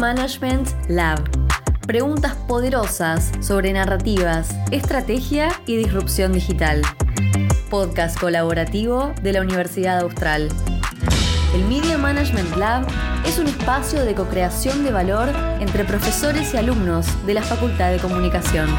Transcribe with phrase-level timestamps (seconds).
[0.00, 1.20] Management Lab.
[1.86, 6.80] Preguntas poderosas sobre narrativas, estrategia y disrupción digital.
[7.68, 10.48] Podcast colaborativo de la Universidad Austral.
[11.54, 12.86] El Media Management Lab
[13.26, 15.28] es un espacio de co-creación de valor
[15.60, 18.70] entre profesores y alumnos de la Facultad de Comunicación.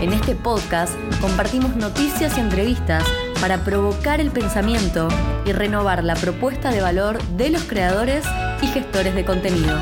[0.00, 3.02] En este podcast compartimos noticias y entrevistas
[3.40, 5.08] para provocar el pensamiento
[5.44, 8.24] y renovar la propuesta de valor de los creadores
[8.60, 9.78] y gestores de contenido.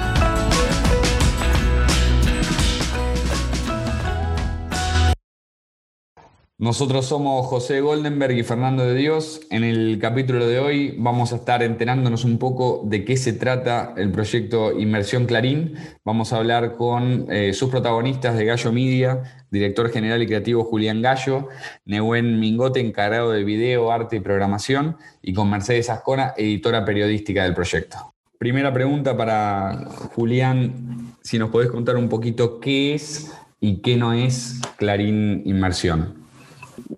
[6.58, 9.42] Nosotros somos José Goldenberg y Fernando de Dios.
[9.50, 13.92] En el capítulo de hoy vamos a estar enterándonos un poco de qué se trata
[13.98, 15.74] el proyecto Inmersión Clarín.
[16.02, 21.02] Vamos a hablar con eh, sus protagonistas de Gallo Media, director general y creativo Julián
[21.02, 21.48] Gallo,
[21.84, 27.52] Nehuen Mingote, encargado de video, arte y programación, y con Mercedes Ascona, editora periodística del
[27.52, 28.14] proyecto.
[28.38, 34.14] Primera pregunta para Julián, si nos podés contar un poquito qué es y qué no
[34.14, 36.25] es Clarín Inmersión.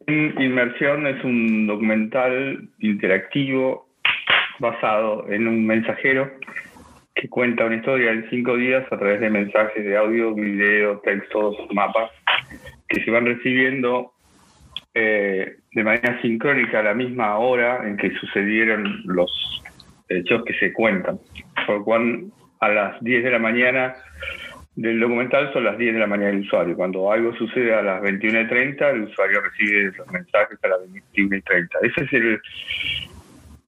[0.07, 3.89] Inmersión es un documental interactivo
[4.59, 6.31] basado en un mensajero
[7.15, 11.56] que cuenta una historia en cinco días a través de mensajes de audio, video, textos,
[11.73, 12.11] mapas,
[12.89, 14.12] que se van recibiendo
[14.95, 19.62] eh, de manera sincrónica a la misma hora en que sucedieron los
[20.09, 21.19] hechos que se cuentan.
[21.67, 22.25] Por lo cual
[22.61, 23.95] a las 10 de la mañana
[24.79, 26.77] del documental son las 10 de la mañana del usuario.
[26.77, 30.81] Cuando algo sucede a las 21.30, el usuario recibe los mensajes a las
[31.15, 31.69] 21.30.
[31.83, 32.41] Esa es el,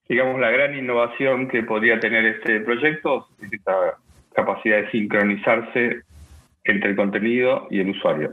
[0.09, 3.99] digamos, la gran innovación que podría tener este proyecto, esta
[4.37, 6.03] capacidad de sincronizarse
[6.63, 8.33] entre el contenido y el usuario.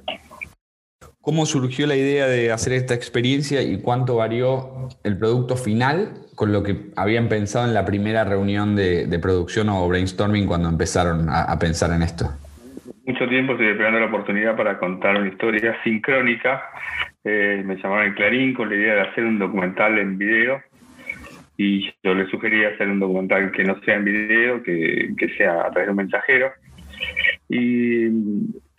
[1.20, 6.54] ¿Cómo surgió la idea de hacer esta experiencia y cuánto varió el producto final con
[6.54, 11.58] lo que habían pensado en la primera reunión de, producción o brainstorming cuando empezaron a
[11.58, 12.30] pensar en esto?
[13.08, 16.62] Mucho tiempo estoy esperando la oportunidad para contar una historia sincrónica.
[17.24, 20.62] Eh, me llamaron en Clarín con la idea de hacer un documental en video
[21.56, 25.72] y yo le sugerí hacer un documental que no sea en video, que, sea a
[25.72, 26.52] través de un mensajero.
[27.48, 28.08] Y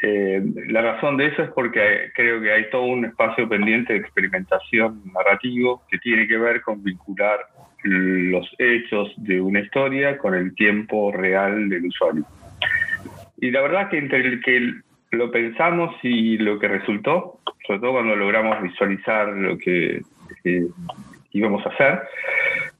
[0.02, 4.00] eh, la razón de eso es porque creo que hay todo un espacio pendiente de
[4.00, 7.38] experimentación narrativo que tiene que ver con vincular
[7.82, 12.26] los hechos de una historia con el tiempo real del usuario.
[13.40, 14.72] Y la verdad que entre el que
[15.10, 20.02] lo pensamos y lo que resultó, sobre todo cuando logramos visualizar lo que
[20.44, 20.66] eh,
[21.32, 22.02] íbamos a hacer,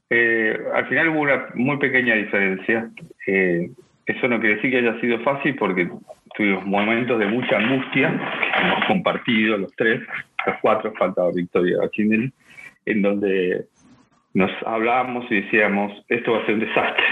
[0.09, 2.89] eh, al final hubo una muy pequeña diferencia.
[3.27, 3.69] Eh,
[4.05, 5.89] eso no quiere decir que haya sido fácil porque
[6.35, 8.09] tuvimos momentos de mucha angustia
[8.53, 10.01] que hemos compartido los tres,
[10.45, 12.31] los cuatro, faltaba Victoria Bachinelli,
[12.85, 13.65] en donde
[14.33, 17.03] nos hablábamos y decíamos, esto va a ser un desastre,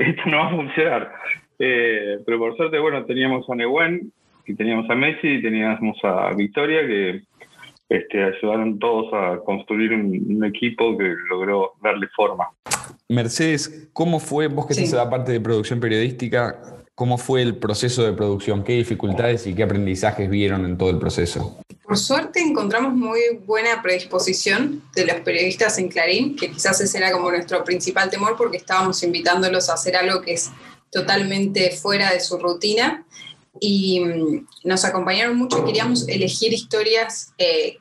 [0.00, 1.12] esto no va a funcionar,
[1.60, 4.10] eh, pero por suerte, bueno, teníamos a Nehuen,
[4.46, 7.22] y teníamos a Messi, y teníamos a Victoria, que
[7.90, 12.48] este, ayudaron todos a construir un, equipo que logró darle forma.
[13.08, 14.90] Mercedes, ¿cómo fue, vos que sí.
[14.94, 16.58] la parte de producción periodística,
[16.94, 18.64] cómo fue el proceso de producción?
[18.64, 21.60] ¿Qué dificultades y qué aprendizajes vieron en todo el proceso?
[21.82, 27.12] Por suerte encontramos muy buena predisposición de los periodistas en Clarín, que quizás ese era
[27.12, 30.52] como nuestro principal temor porque estábamos invitándolos a hacer algo que es
[30.90, 33.04] totalmente fuera de su rutina
[33.58, 37.78] y mm, nos acompañaron mucho queríamos elegir historias eh,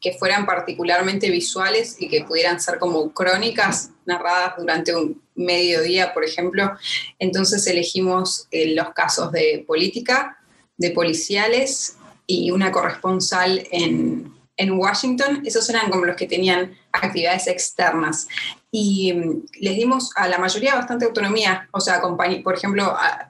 [0.00, 6.24] que fueran particularmente visuales y que pudieran ser como crónicas narradas durante un mediodía, por
[6.24, 6.72] ejemplo.
[7.18, 10.38] Entonces elegimos eh, los casos de política,
[10.78, 11.96] de policiales
[12.26, 15.42] y una corresponsal en, en Washington.
[15.44, 18.28] Esos eran como los que tenían actividades externas
[18.70, 23.26] y mm, les dimos a la mayoría bastante autonomía, o sea, por ejemplo, a,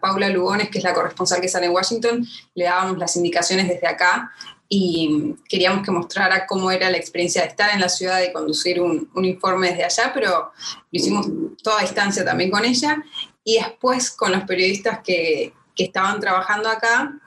[0.00, 3.86] Paula Lugones, que es la corresponsal que sale en Washington, le dábamos las indicaciones desde
[3.86, 4.32] acá
[4.70, 8.32] y mm, queríamos que mostrara cómo era la experiencia de estar en la ciudad, de
[8.32, 10.52] conducir un, informe desde allá, pero lo
[10.90, 11.26] hicimos
[11.62, 13.02] toda distancia también con ella.
[13.44, 17.20] Y después con los periodistas que, que estaban trabajando acá,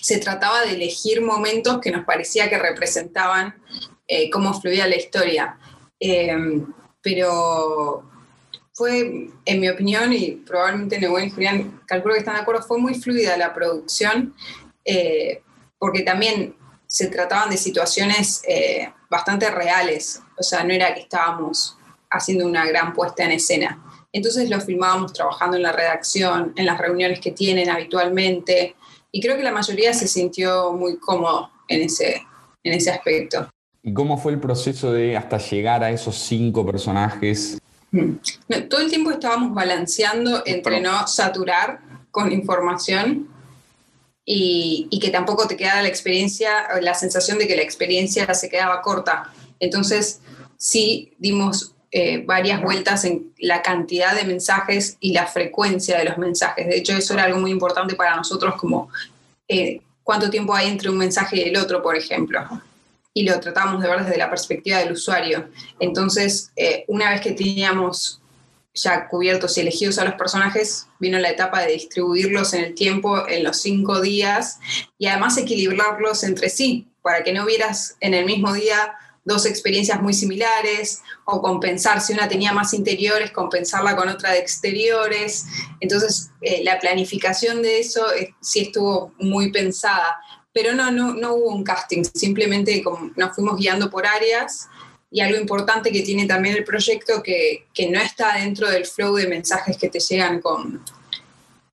[0.00, 3.54] se trataba de elegir momentos que nos parecía que representaban
[4.06, 5.58] eh, cómo fluía la historia.
[6.00, 6.36] Eh,
[7.02, 8.04] pero
[8.78, 12.78] fue, en mi opinión, y probablemente Nebuen y Julián calculo que están de acuerdo, fue
[12.78, 14.34] muy fluida la producción,
[14.84, 15.42] eh,
[15.78, 16.54] porque también
[16.86, 21.76] se trataban de situaciones eh, bastante reales, o sea, no era que estábamos
[22.08, 23.82] haciendo una gran puesta en escena.
[24.12, 28.76] Entonces lo filmábamos trabajando en la redacción, en las reuniones que tienen habitualmente,
[29.12, 32.22] y creo que la mayoría se sintió muy cómodo en ese,
[32.62, 33.48] en ese aspecto.
[33.82, 37.58] ¿Y cómo fue el proceso de hasta llegar a esos cinco personajes?
[37.90, 38.16] Mm.
[38.68, 43.28] todo el tiempo estábamos balanceando entre no saturar con información
[44.26, 46.50] y, que tampoco te quedara la experiencia,
[46.82, 49.32] la sensación de que la experiencia se quedaba corta.
[49.58, 50.20] Entonces,
[50.58, 56.18] sí dimos eh, varias vueltas en la cantidad de mensajes y la frecuencia de los
[56.18, 56.66] mensajes.
[56.66, 58.90] De hecho, eso era algo muy importante para nosotros, como
[59.48, 62.40] eh, cuánto tiempo hay entre un mensaje y el otro, por ejemplo.
[63.14, 65.48] Y lo tratamos de ver desde la perspectiva del usuario.
[65.80, 68.20] Entonces, eh, una vez que teníamos
[68.74, 73.26] ya cubiertos y elegidos a los personajes, vino la etapa de distribuirlos en el tiempo,
[73.26, 74.60] en los cinco días,
[74.98, 80.00] y además equilibrarlos entre sí, para que no vieras en el mismo día dos experiencias
[80.00, 85.46] muy similares, o compensar, si una tenía más interiores, compensarla con otra de exteriores.
[85.80, 90.16] Entonces, eh, la planificación de eso eh, sí estuvo muy pensada,
[90.52, 94.68] pero no, no, no hubo un casting, simplemente como nos fuimos guiando por áreas
[95.10, 99.14] y algo importante que tiene también el proyecto que, que no está dentro del flow
[99.16, 100.82] de mensajes que te llegan con,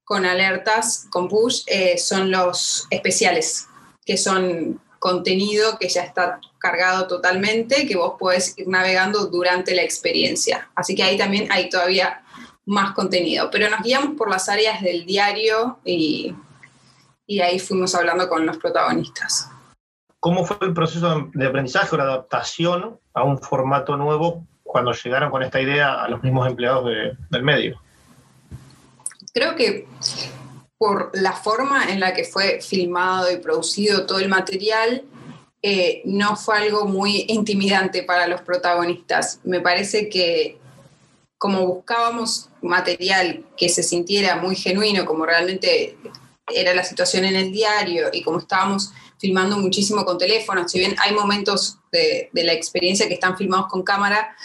[0.05, 3.67] con alertas, con push, eh, son los especiales,
[4.05, 9.83] que son contenido que ya está cargado totalmente, que vos podés ir navegando durante la
[9.83, 10.67] experiencia.
[10.73, 12.23] Así que ahí también hay todavía
[12.65, 13.51] más contenido.
[13.51, 16.33] Pero nos guiamos por las áreas del diario y,
[17.27, 19.47] y ahí fuimos hablando con los protagonistas.
[20.19, 25.29] ¿Cómo fue el proceso de aprendizaje o la adaptación a un formato nuevo cuando llegaron
[25.29, 26.89] con esta idea a los mismos empleados
[27.29, 27.79] del medio?
[29.35, 29.85] Creo que
[30.77, 35.03] por la forma en la que fue filmado y producido todo el material,
[35.61, 39.39] eh, no fue algo muy intimidante para los protagonistas.
[39.43, 40.59] Me parece que
[41.37, 45.97] como buscábamos material que se sintiera muy genuino, como realmente
[46.53, 50.95] era la situación en el diario y como estábamos filmando muchísimo con teléfono, si bien
[50.99, 54.35] hay momentos de, de la experiencia que están filmados con cámara,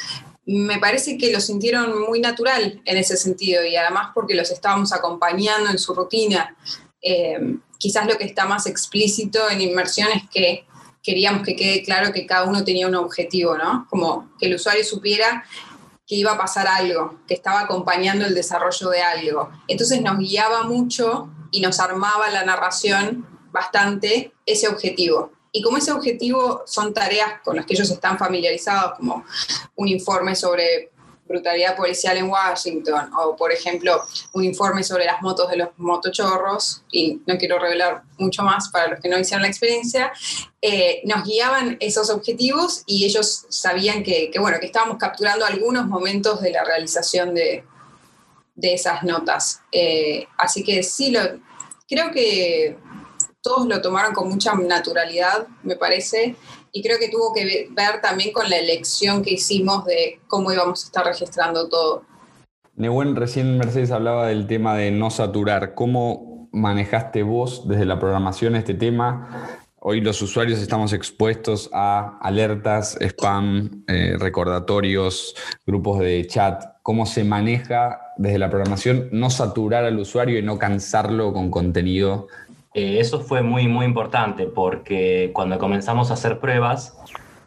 [0.51, 4.93] me parece que lo sintieron muy natural en ese sentido y además porque los estábamos
[4.93, 6.57] acompañando en su rutina.
[7.01, 10.67] Eh, quizás lo que está más explícito en inmersión es que
[11.05, 13.87] queríamos que quede claro que cada uno tenía un objetivo, ¿no?
[13.89, 15.45] Como que el usuario supiera
[16.05, 19.51] que iba a pasar algo, que estaba acompañando el desarrollo de algo.
[19.69, 25.31] Entonces nos guiaba mucho y nos armaba la narración bastante ese objetivo.
[25.53, 29.25] Y como ese objetivo son tareas con las que ellos están familiarizados, como
[29.77, 30.91] un informe sobre
[31.31, 34.03] brutalidad policial en Washington, o por ejemplo,
[34.33, 38.89] un informe sobre las motos de los motochorros, y no quiero revelar mucho más para
[38.89, 40.13] los que no hicieron la experiencia,
[40.61, 46.41] eh, nos guiaban esos objetivos y ellos sabían que, bueno, que estábamos capturando algunos momentos
[46.41, 47.65] de la realización de,
[48.57, 49.63] de esas notas.
[49.71, 51.21] Eh, así que sí, lo,
[51.89, 52.77] creo que
[53.43, 56.37] todos lo tomaron con mucha naturalidad, me parece,
[56.73, 60.85] y creo que tuvo que ver también con la elección que hicimos de cómo íbamos
[60.85, 62.03] a estar registrando todo.
[62.77, 65.75] Nehuen, recién Mercedes hablaba del tema de no saturar.
[65.75, 69.49] ¿Cómo manejaste vos desde la programación este tema?
[69.83, 75.35] Hoy los usuarios estamos expuestos a alertas, spam, eh, recordatorios,
[75.67, 76.63] grupos de chat.
[76.83, 82.29] ¿Cómo se maneja desde la programación no saturar al usuario y no cansarlo con contenido
[82.73, 86.97] eh, eso fue muy, muy importante porque cuando comenzamos a hacer pruebas,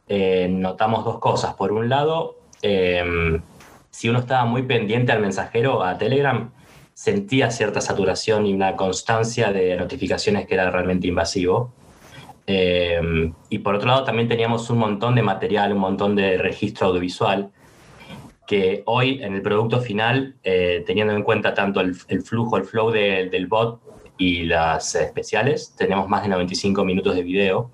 [0.07, 1.53] eh, notamos dos cosas.
[1.53, 3.41] Por un lado, em,
[3.89, 6.51] si uno estaba muy pendiente al mensajero, a Telegram,
[6.93, 11.73] sentía cierta saturación y una constancia de notificaciones que era realmente invasivo.
[12.45, 16.87] Em, y por otro lado, también teníamos un montón de material, un montón de registro
[16.87, 17.51] audiovisual
[18.45, 22.91] que hoy en el producto final, eh, teniendo en cuenta tanto el, flujo, el flow
[22.91, 23.79] del bot
[24.23, 27.71] y las especiales tenemos más de 95 minutos de video,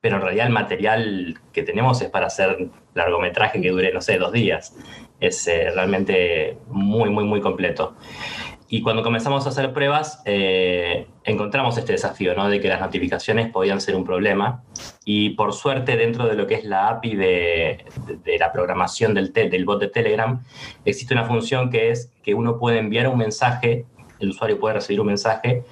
[0.00, 4.16] pero en realidad el material que tenemos es para hacer largometraje que dure, no sé,
[4.18, 4.76] dos días.
[5.18, 7.96] Es eh, realmente muy, muy, muy completo.
[8.68, 12.48] Y cuando comenzamos a hacer pruebas, eh, encontramos este desafío, ¿no?
[12.48, 14.62] De que las notificaciones podían ser un problema.
[15.04, 17.84] Y por suerte, dentro de lo que es la API de,
[18.24, 20.44] de, la programación del, del bot de Telegram,
[20.84, 23.84] existe una función que es que uno puede enviar un mensaje
[24.18, 25.64] el usuario puede recibir un mensaje,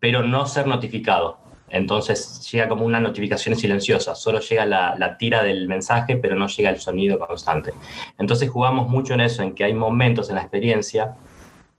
[0.00, 1.38] pero no ser notificado.
[1.70, 6.70] Entonces llega como una notificación silenciosa, solo llega la, tira del mensaje, pero no llega
[6.70, 7.74] el sonido constante.
[8.18, 11.16] Entonces jugamos mucho en eso, en que hay momentos en la experiencia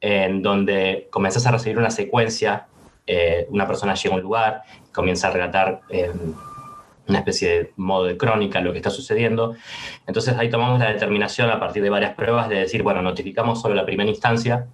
[0.01, 2.67] en donde comenzás a recibir una secuencia,
[3.05, 4.61] eh, una persona llega a un lugar,
[4.93, 5.81] comienza a relatar
[7.07, 9.55] una especie de modo de crónica lo que está sucediendo.
[10.07, 13.75] Entonces ahí tomamos la determinación a partir de varias pruebas de decir, bueno, notificamos solo
[13.75, 14.67] la primera instancia,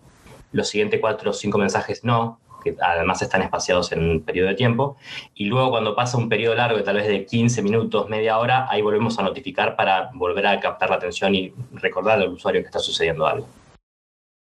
[0.56, 4.56] los siguientes cuatro o cinco mensajes no, que además están espaciados en un periodo de
[4.56, 4.98] tiempo,
[5.36, 8.82] y luego cuando pasa un periodo largo, tal vez de 15 minutos, media hora, ahí
[8.82, 12.80] volvemos a notificar para volver a captar la atención y recordar al usuario que está
[12.80, 13.48] sucediendo algo.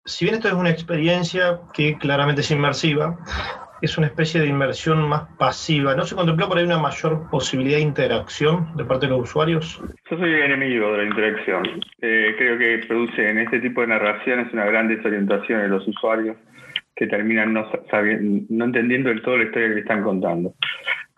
[0.04, 3.18] si bien esto es una experiencia que claramente es inmersiva,
[3.82, 5.94] es una especie de inmersión más pasiva.
[5.94, 9.80] ¿No se contempló por ahí una mayor posibilidad de interacción de parte de los usuarios?
[10.10, 11.80] Yo soy enemigo de la interacción.
[12.00, 16.36] Eh, creo que produce en este tipo de narraciones una gran desorientación de los usuarios
[16.94, 17.66] que terminan no,
[18.48, 20.54] no entendiendo del todo la historia que están contando.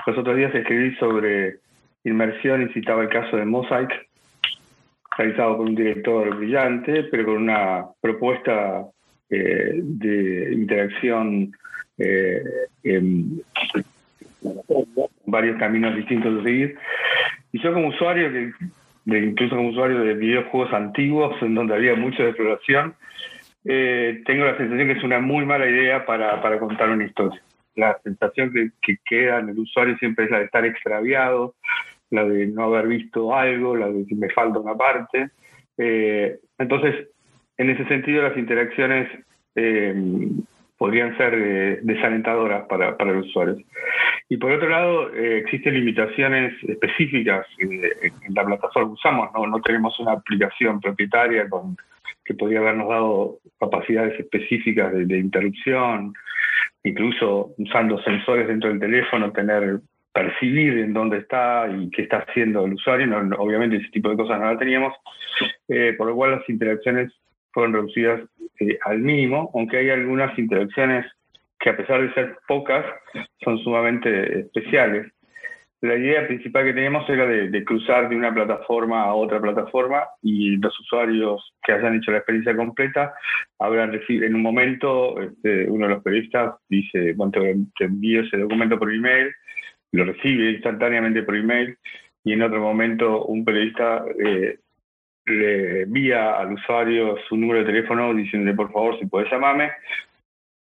[0.07, 1.59] Los otros días escribí sobre
[2.05, 3.91] inmersión y citaba el caso de Mosaic,
[5.17, 8.87] realizado por un director brillante, pero con una propuesta
[9.31, 11.53] eh, de interacción
[11.99, 12.43] eh,
[12.85, 13.43] en
[15.27, 16.79] varios caminos distintos de seguir.
[17.53, 18.53] Y yo como usuario, que,
[19.19, 22.95] incluso como usuario de videojuegos antiguos, en donde había mucha exploración,
[23.65, 27.41] eh, tengo la sensación que es una muy mala idea para, para contar una historia.
[27.75, 31.55] La sensación que, que, queda en el usuario siempre es la de estar extraviado,
[32.11, 35.31] la de no haber visto algo, la de que me falta una parte.
[35.77, 37.09] Eh, entonces,
[37.57, 39.09] en ese sentido, las interacciones
[40.79, 43.59] podrían ser eh, desalentadoras para, para, los usuarios.
[44.29, 47.83] Y por otro lado, existen limitaciones específicas en,
[48.35, 49.31] la plataforma que usamos.
[49.35, 49.47] ¿no?
[49.47, 51.77] no tenemos una aplicación propietaria con,
[52.29, 56.13] que podría habernos dado capacidades específicas de, interrupción,
[56.85, 59.81] incluso usando sensores dentro del teléfono, tener
[60.13, 63.07] percibir en dónde está y qué está haciendo el usuario.
[63.39, 64.93] obviamente ese tipo de cosas no la teníamos,
[65.69, 67.13] eh, por lo cual las interacciones
[67.53, 68.23] fueron reducidas
[68.61, 71.07] eh, al mínimo, aunque hay algunas interacciones
[71.59, 72.85] que a pesar de ser pocas,
[73.43, 75.13] son sumamente especiales.
[75.81, 80.57] La idea principal que teníamos era de, cruzar de una plataforma a otra plataforma y
[80.57, 83.15] los usuarios que hayan hecho la experiencia completa
[83.61, 88.39] habrán recibido, en un momento, este, uno de los periodistas dice, bueno, te envío ese
[88.39, 89.33] documento por email,
[89.93, 91.77] lo recibe instantáneamente por email
[92.25, 94.59] y en otro momento un periodista eh,
[95.29, 99.71] le envía al usuario su número de teléfono diciéndole por favor si puedes llamarme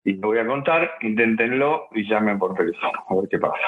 [0.05, 3.59] y te voy a contar, inténtenlo y llamen por teléfono a ver qué pasa.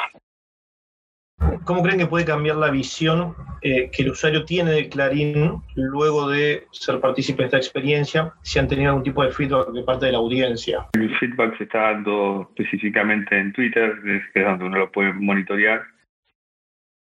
[1.64, 6.28] ¿Cómo creen que puede cambiar la visión eh, que el usuario tiene de Clarín luego
[6.28, 8.32] de ser partícipe de esta experiencia?
[8.42, 10.86] Si han tenido algún tipo de feedback de parte de la audiencia.
[10.94, 13.98] El feedback se está dando específicamente en Twitter,
[14.32, 15.82] que es donde uno lo puede monitorear.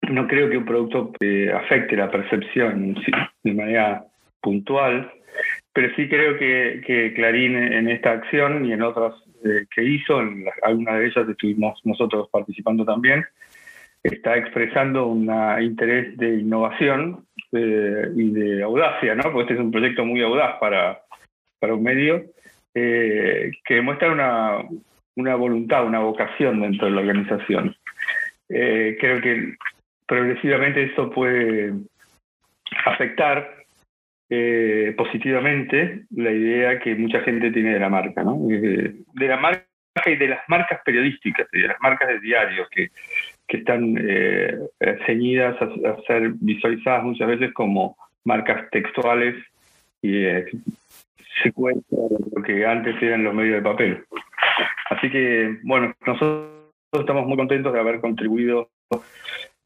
[0.09, 2.95] No creo que un producto eh, afecte la percepción
[3.43, 4.05] de manera
[4.41, 5.11] puntual,
[5.73, 9.13] pero sí creo que, Clarín en esta acción y en otras
[9.45, 13.25] eh, que hizo, en algunas de ellas estuvimos nosotros participando también,
[14.03, 15.29] está expresando un
[15.61, 19.23] interés de innovación eh, y de audacia, ¿no?
[19.23, 21.01] Porque este es un proyecto muy audaz para,
[21.59, 22.23] para un medio,
[22.73, 24.63] eh, que demuestra una,
[25.15, 27.75] una, voluntad, una vocación dentro de la organización.
[28.47, 29.55] Eh, creo que
[30.07, 31.73] progresivamente eso puede
[32.89, 33.55] afectar
[34.95, 38.37] positivamente la idea que mucha gente tiene de la marca, ¿no?
[38.39, 39.65] de la marca
[40.05, 42.91] y de las marcas periodísticas, de las marcas de diarios, que
[43.57, 44.57] están eh,
[45.05, 49.35] ceñidas a, ser visualizadas muchas veces como marcas textuales
[50.01, 50.45] y eh,
[51.43, 54.03] secuencias de lo que antes eran los medios de papel.
[54.91, 58.69] Así que, bueno, nosotros estamos muy contentos de haber contribuido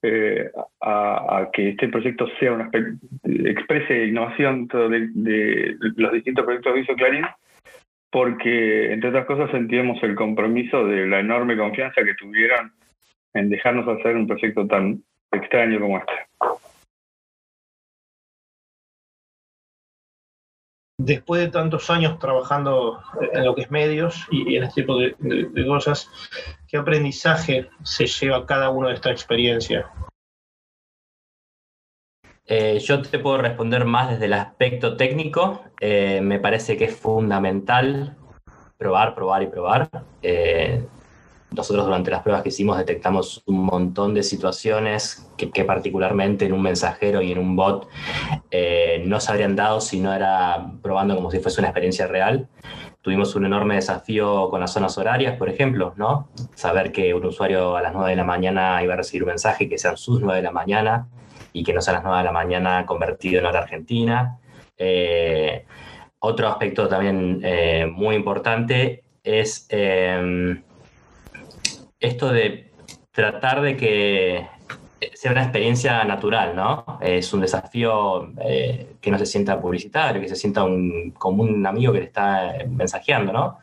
[0.04, 2.70] eh, a, que este proyecto sea una
[3.24, 7.26] exprese innovación de, de, los distintos proyectos que hizo Clarín,
[8.12, 12.72] porque, entre otras cosas, sentíamos el compromiso de la enorme confianza que tuvieron
[13.34, 16.14] en dejarnos hacer un proyecto tan extraño como este.
[21.06, 23.02] Después de tantos años trabajando
[23.34, 26.10] en lo que es medios y en este tipo de, cosas,
[26.66, 29.92] ¿qué aprendizaje se lleva cada uno de esta experiencia?
[32.46, 35.62] Eh, yo te puedo responder más desde el aspecto técnico.
[35.82, 38.16] Eh, me parece que es fundamental
[38.78, 39.90] probar, probar y probar.
[40.22, 40.83] Eh,
[41.64, 46.62] nosotros durante las pruebas que hicimos detectamos un montón de situaciones que, particularmente en un
[46.62, 47.88] mensajero y en un bot
[48.52, 52.50] eh, no se habrían dado si no era probando como si fuese una experiencia real.
[53.02, 56.28] Tuvimos un enorme desafío con las zonas horarias, por ejemplo, ¿no?
[56.54, 59.70] Saber que un usuario a las 9 de la mañana iba a recibir un mensaje
[59.70, 61.08] que sean sus 9 de la mañana
[61.54, 64.38] y que no sea las 9 de la mañana convertido en hora argentina.
[64.78, 65.66] Eh,
[66.20, 69.66] otro aspecto también eh, muy importante es
[72.04, 72.70] esto de
[73.12, 74.48] tratar de que
[75.14, 77.00] sea una experiencia natural, ¿no?
[77.02, 80.66] Es un desafío eh, que no se sienta publicitario, que se sienta
[81.18, 83.60] como un amigo que le está mensajeando, ¿no?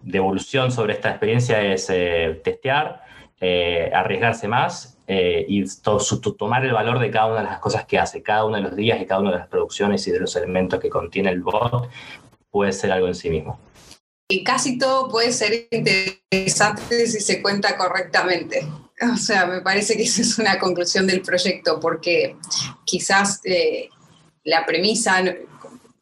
[0.00, 3.02] Devolución sobre esta experiencia es eh, testear,
[3.40, 5.64] eh, arriesgarse más y
[6.36, 8.74] tomar el valor de cada una de las cosas que hace, cada uno de los
[8.74, 11.88] días y cada una de las producciones y de los elementos que contiene el bot,
[12.50, 13.60] puede ser algo en sí mismo.
[14.28, 18.66] Y casi todo puede ser interesante si se cuenta correctamente.
[19.12, 22.36] O sea, me parece que esa es una conclusión del proyecto, porque
[22.84, 23.88] quizás eh,
[24.42, 25.22] la premisa,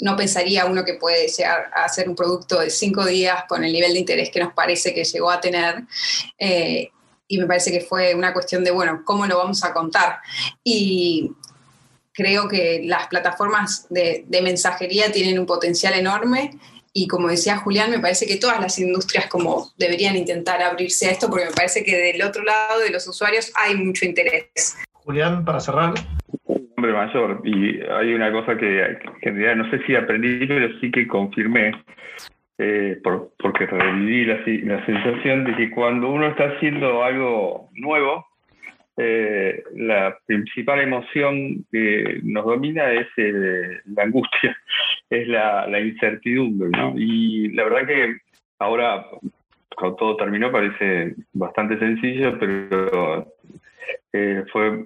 [0.01, 3.73] no, pensaría uno que puede llegar a hacer un producto de cinco días con el
[3.73, 5.83] nivel de interés que nos parece que llegó a tener.
[6.39, 6.91] Eh,
[7.29, 10.21] y me parece que fue una cuestión de, bueno, ¿cómo lo vamos a contar?
[10.63, 11.33] Y
[12.13, 16.59] creo que las plataformas de, de mensajería tienen un potencial enorme
[16.97, 21.11] y como decía Julián, me parece que todas las industrias como deberían intentar abrirse a
[21.11, 24.79] esto porque me parece que del otro lado de los usuarios hay mucho interés.
[24.93, 25.95] Julián, para cerrar.
[26.47, 28.81] Hombre mayor, y hay una cosa que,
[29.23, 31.73] en realidad no sé si aprendí, pero sí que confirmé,
[32.59, 34.37] eh, porque reviví la,
[34.75, 38.27] la sensación de que cuando uno está haciendo algo nuevo,
[38.97, 44.57] eh, la principal emoción que nos domina es eh, la angustia,
[45.11, 46.71] es la, incertidumbre.
[46.97, 48.17] Y la verdad que
[48.61, 49.05] ahora,
[49.77, 53.35] cuando todo terminó, parece bastante sencillo, pero
[54.13, 54.85] eh, fue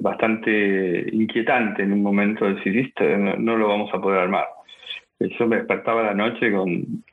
[0.00, 4.46] bastante inquietante en un momento decir, no, lo vamos a poder armar.
[5.18, 7.04] Yo me despertaba la noche con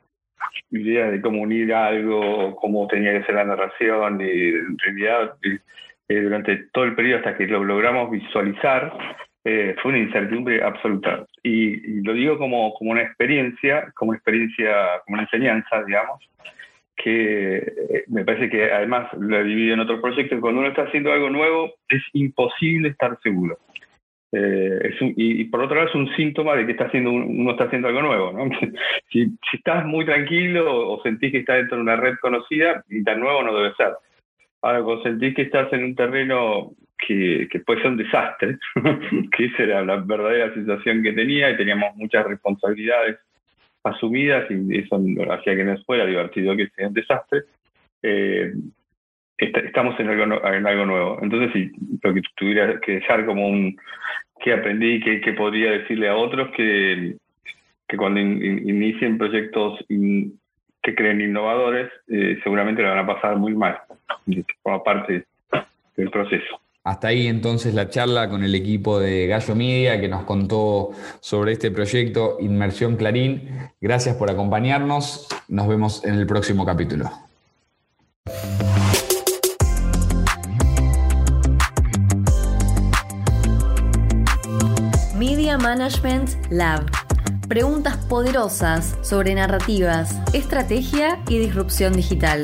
[0.70, 5.34] ideas de cómo unir algo, cómo tenía que ser la narración, y en realidad
[6.08, 8.96] eh, durante todo el periodo hasta que lo logramos visualizar,
[9.44, 11.26] eh, fue una incertidumbre absoluta.
[11.42, 16.18] Y, lo digo como, como una experiencia, como experiencia, como una enseñanza, digamos,
[16.96, 20.82] que eh, me parece que además lo he vivido en otros proyectos, cuando uno está
[20.82, 23.58] haciendo algo nuevo es imposible estar seguro.
[24.32, 27.88] es y, por otro lado es un síntoma de que está haciendo uno está haciendo
[27.88, 28.32] algo nuevo.
[28.32, 28.50] ¿no?
[29.10, 33.20] si, estás muy tranquilo o sentís que estás dentro de una red conocida, y tan
[33.20, 33.92] nuevo no debe ser.
[34.62, 38.58] Ahora, cuando sentís que estás en un terreno que, puede ser un desastre,
[39.36, 43.18] que esa era la verdadera sensación que tenía y teníamos muchas responsabilidades
[43.84, 47.42] asumidas y eso hacía que no fuera divertido que sea un desastre,
[48.02, 48.52] eh,
[49.38, 51.18] estamos en algo, nuevo.
[51.22, 51.70] Entonces,
[52.02, 53.76] lo que tuviera que dejar como un
[54.40, 57.16] que aprendí, que, que podría decirle a otros que,
[57.88, 59.84] que cuando inicien proyectos
[60.82, 63.78] que creen innovadores, eh, seguramente lo van a pasar muy mal,
[64.62, 65.24] como parte
[65.96, 66.60] del proceso.
[66.84, 71.52] Hasta ahí entonces la charla con el equipo de Gallo Media que nos contó sobre
[71.52, 73.70] este proyecto Inmersión Clarín.
[73.80, 75.28] Gracias por acompañarnos.
[75.48, 77.10] Nos vemos en el próximo capítulo.
[85.18, 87.07] Media Management Lab
[87.48, 92.42] Preguntas poderosas sobre narrativas, estrategia y disrupción digital.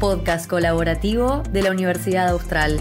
[0.00, 2.80] Podcast colaborativo de la Universidad Austral.